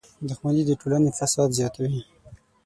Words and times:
•دښمني 0.29 0.63
د 0.65 0.71
ټولنې 0.81 1.09
فساد 1.17 1.49
زیاتوي. 1.59 1.99